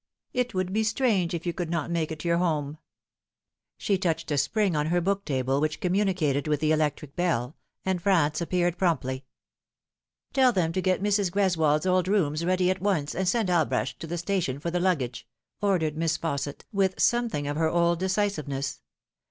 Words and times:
It 0.33 0.55
would 0.55 0.73
be 0.73 0.83
strange 0.83 1.35
if 1.35 1.45
you 1.45 1.53
could 1.53 1.69
not 1.69 1.91
make 1.91 2.11
it 2.11 2.25
your 2.25 2.39
home!" 2.39 2.79
She 3.77 3.99
touched 3.99 4.31
a 4.31 4.37
spring 4.39 4.75
on 4.75 4.87
her 4.87 4.99
book 4.99 5.25
table, 5.25 5.61
which 5.61 5.79
communicated 5.79 6.47
with 6.47 6.59
the 6.59 6.71
electric 6.71 7.15
bell, 7.15 7.55
and 7.85 8.01
Franz 8.01 8.41
appeared 8.41 8.79
promptly." 8.79 9.25
Tell 10.33 10.51
them 10.51 10.73
to 10.73 10.81
get 10.81 11.03
Mrs. 11.03 11.29
Greswold's 11.29 11.85
old 11.85 12.07
rooms 12.07 12.43
ready 12.43 12.71
at 12.71 12.81
once, 12.81 13.13
and 13.13 13.29
send 13.29 13.51
Albrecht 13.51 13.99
to 13.99 14.07
the 14.07 14.17
station 14.17 14.57
for 14.59 14.71
the 14.71 14.79
luggage," 14.79 15.27
ordered 15.61 15.95
Misa 15.95 16.17
Fausset, 16.19 16.63
with 16.73 16.99
something 16.99 17.45
of 17.45 17.55
her 17.57 17.69
old 17.69 17.99
decisiveness. 17.99 18.81